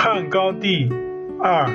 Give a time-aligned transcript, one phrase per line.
[0.00, 0.88] 汉高帝
[1.42, 1.68] 二，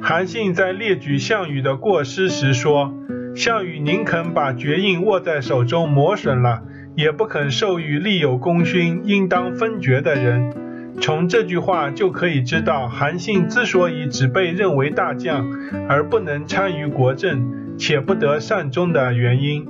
[0.00, 2.94] 韩信在列举项羽的过失时说
[3.34, 6.62] ：“项羽宁肯把爵印握在手中磨损了，
[6.94, 10.54] 也不肯授予立有功勋、应当封爵的人。”
[11.02, 15.44] 从这句话就可以知道，韩信之所以只被认为大将，
[15.88, 19.66] 而不能参与国政，且不得善终的原因。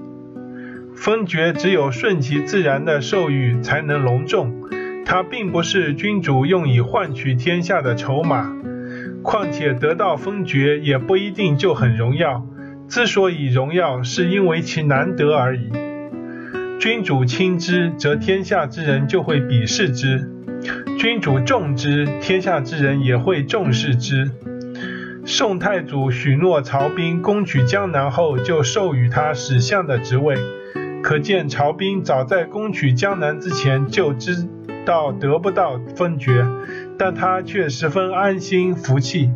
[0.94, 4.58] 封爵只有顺其自然的授予才能隆重。
[5.04, 8.52] 它并不是君主用以换取天下的筹码，
[9.22, 12.46] 况且得到封爵也不一定就很荣耀。
[12.88, 15.70] 之所以荣耀，是因为其难得而已。
[16.78, 20.26] 君主轻之，则天下之人就会鄙视之；
[20.98, 24.30] 君主重之，天下之人也会重视之。
[25.24, 30.36] 宋太祖许诺曹彬攻取江南后，就授予他史相的职位，
[31.02, 34.48] 可见曹彬早在攻取江南之前就知。
[34.84, 36.44] 到得不到封爵，
[36.98, 39.30] 但他却十分安心服气。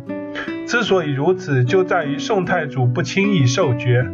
[0.65, 4.05] 之所以如此，就在于宋太祖不轻易授爵。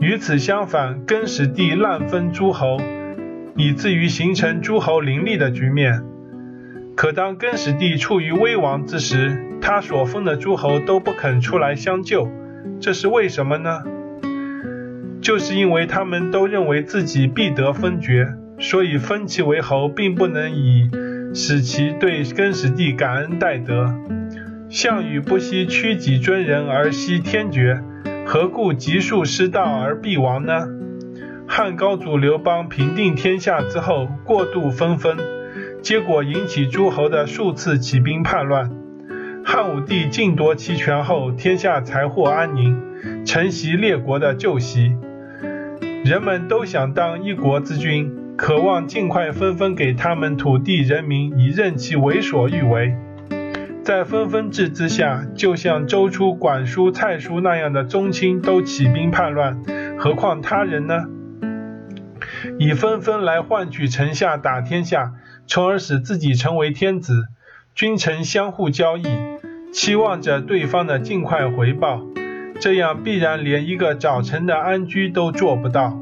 [0.00, 2.76] 与此相反，更始帝滥封诸侯，
[3.56, 6.02] 以至于形成诸侯林立的局面。
[6.94, 12.28] 可当更始帝处于危亡之时，他所封的诸侯都不肯出来相救，
[12.78, 13.82] 这是为什么呢？
[15.20, 18.34] 就是因为他们都认为自己必得封爵。
[18.60, 20.90] 所以封其为侯，并不能以
[21.34, 23.94] 使其对更始帝感恩戴德。
[24.68, 27.80] 项羽不惜屈己尊人而惜天爵，
[28.26, 30.66] 何故急速失道而必亡呢？
[31.46, 35.16] 汉高祖刘邦平定天下之后，过度分封，
[35.80, 38.70] 结果引起诸侯的数次起兵叛乱。
[39.44, 44.94] 汉武帝尽夺其权后，天下才获安宁，承袭列国的旧习。
[46.04, 48.12] 人们都想当一国之君。
[48.38, 52.94] 渴望尽快分封给他们土地人民，以任其为所欲为。
[53.82, 59.60] 在分封制之下，就像周初管叔、蔡叔那样的宗亲都起兵叛乱，
[59.98, 61.06] 何况他人呢？
[62.60, 65.14] 以分封来换取臣下打天下，
[65.48, 67.26] 从而使自己成为天子，
[67.74, 69.04] 君臣相互交易，
[69.72, 72.06] 期望着对方的尽快回报，
[72.60, 76.00] 这样必然连一个早晨的安居都做不到。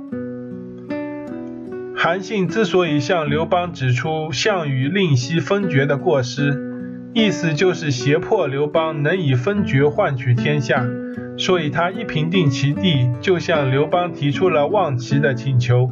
[2.06, 6.56] 韩信之所以向刘邦指出项羽吝惜封爵的过失，
[7.12, 10.86] 意思就是胁迫刘邦能以封爵换取天下，
[11.36, 15.90] 所以他一平定其地，就向刘邦提出了望齐的请求。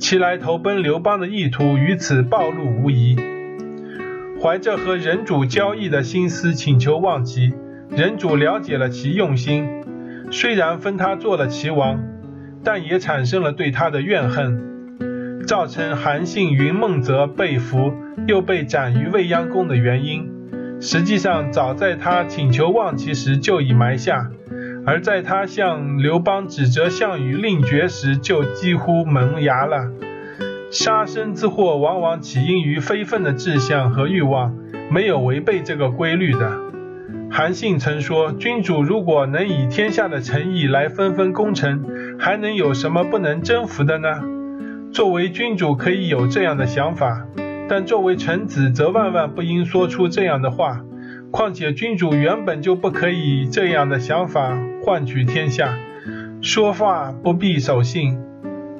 [0.00, 3.14] 其来投奔刘邦的意图于此暴露无遗。
[4.42, 7.52] 怀着和人主交易的心思请求望齐，
[7.90, 9.68] 人主了解了其用心，
[10.32, 12.02] 虽然封他做了齐王，
[12.64, 14.66] 但也产生了对他的怨恨。
[15.48, 17.94] 造成韩信云梦泽被俘，
[18.26, 20.30] 又被斩于未央宫的原因，
[20.78, 24.30] 实际上早在他请求望齐时就已埋下，
[24.84, 29.90] 而在他向刘邦指责项羽令爵时就几乎萌芽了。
[30.70, 34.54] 杀身之祸往往起因于非分的志向和欲望，
[34.90, 36.52] 没有违背这个规律的。
[37.30, 44.08] 韩信曾说：“君主如果能以天下的诚意来分分功臣，还能有什么不能征服的呢？”
[44.92, 47.26] 作为君主可以有这样的想法，
[47.68, 50.80] 但作为臣子则万万不应说出这样的话。
[51.30, 55.78] 况且君主原本就不可以这样的想法换取天下。
[56.40, 58.18] 说话不必守信，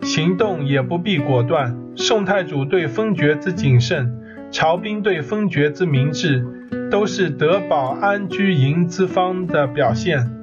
[0.03, 1.77] 行动也不必果断。
[1.95, 4.11] 宋太祖对封爵之谨慎，
[4.51, 6.43] 曹彬对封爵之明智，
[6.91, 10.38] 都是得保安居营之方的表现。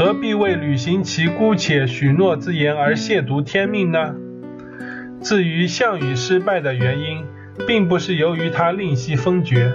[0.00, 4.14] 何必为履行其姑且许诺之言而亵渎天命呢？
[5.20, 7.22] 至于项羽失败的原因，
[7.66, 9.74] 并不是由于他吝惜封爵，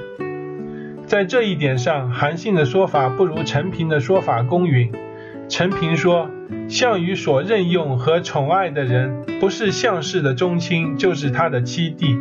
[1.05, 4.91] 在这一点上，韩信的说法不如陈平的说法公允。
[5.47, 6.27] 陈平说，
[6.67, 12.17] 项羽所任用和宠爱的人，不是项氏的宗亲，就是他的妻弟，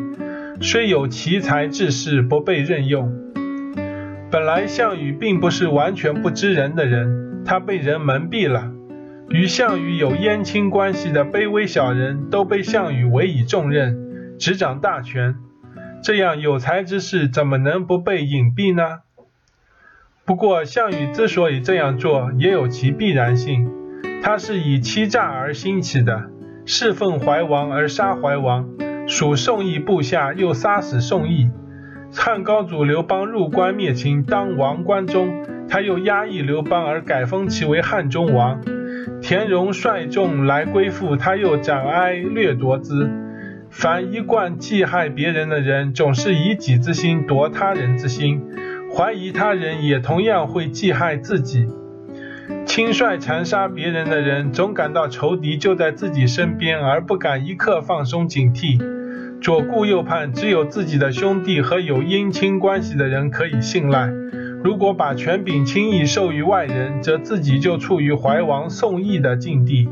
[0.61, 3.11] 虽有奇才志士，不被任用。
[4.31, 7.24] 本来项羽并不是完全不知人的人。
[7.45, 8.73] 他被人蒙蔽了，
[9.29, 15.37] 与项羽有姻亲关系的卑微小人都被项羽委以重任，执掌大权，
[16.03, 19.01] 这样有才之士怎么能不被隐蔽呢？
[20.27, 23.71] 不过项羽之所以这样做，也有其必然性，
[24.23, 26.31] 他是以欺诈而兴起的，
[26.65, 28.71] 侍奉怀王而杀怀王，
[29.07, 31.51] 属宋义部下又杀死宋义。
[32.17, 38.61] 汉高祖刘邦入关灭秦，当王关中，他又压抑刘邦而改封其为汉中王。
[39.21, 43.11] 田荣率众来归附，他又斩哀掠夺之。
[43.71, 48.43] 凡一贯忌害别人的人，总是以己之心夺他人之心，
[48.95, 51.67] 怀疑他人也同样会忌害自己。
[52.67, 58.79] 轻率残杀别人的人，总感到仇敌就在自己身边，而不敢一刻放松警惕。
[59.41, 64.09] 左顾右盼，只有自己的兄弟和有姻亲关系的人可以信赖。
[64.65, 69.91] 如果把权柄轻易授予外人，则自己就处于怀王宋义的境地，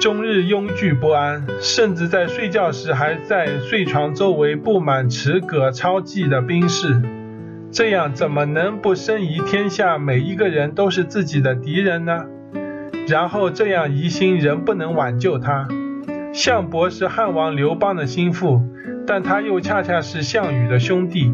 [0.00, 7.02] 终日拥惧不安，甚至在睡觉时还在睡床周围布满持戈超骑的兵士。
[7.70, 12.24] 这样怎么能不生疑天下每一个人都是自己的敌人呢？
[13.06, 15.68] 然后这样疑心仍不能挽救他。
[16.32, 18.62] 项伯是汉王刘邦的心腹，
[19.06, 21.30] 但他又恰恰是项羽的兄弟。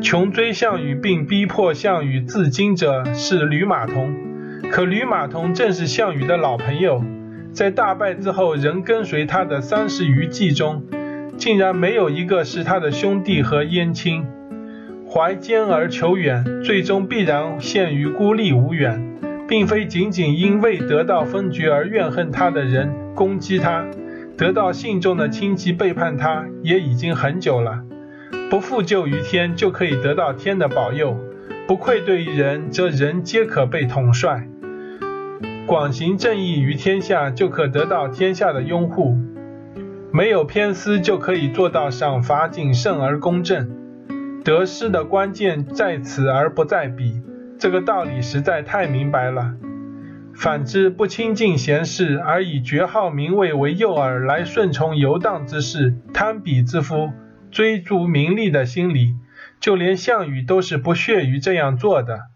[0.00, 4.14] 穷追项羽并逼迫项羽自尽者是吕马童，
[4.70, 7.04] 可吕马童正是项羽的老朋友，
[7.52, 10.84] 在大败之后仍跟随他的三十余骑中，
[11.36, 14.24] 竟然没有一个是他的兄弟和姻亲。
[15.06, 23.84] 怀坚而求远，最终必然陷于孤立无援，并非仅仅因未得到封爵而怨恨他的人攻击他，
[24.38, 27.80] 得到信众的亲戚背叛他也已经很久了。
[28.50, 31.14] 不负救于天，就可以得到天的保佑；
[31.68, 34.48] 不愧对于人，则人皆可被统帅。
[35.66, 39.16] 广行正义于天下，就可得到天下的拥护。
[40.12, 43.70] 没有偏私，就可以做到赏罚谨慎而公正。
[44.42, 47.22] 得失的关键在此而不在彼，
[47.56, 49.54] 这个道理实在太明白了。
[50.34, 57.10] 反之，不亲近贤士，而以爵号名位为诱饵来顺从游荡之士、贪比之夫、
[57.50, 59.16] 追逐名利的心理，
[59.60, 62.30] 就连项羽都是不屑于这样做的。